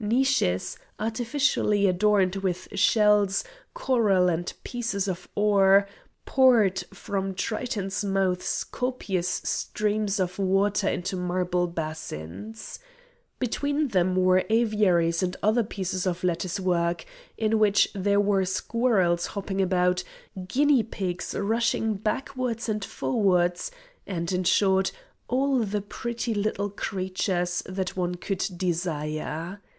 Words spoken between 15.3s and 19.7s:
other pieces of lattice work, in which there were squirrels hopping